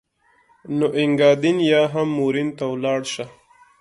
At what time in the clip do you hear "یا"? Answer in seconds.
1.71-1.81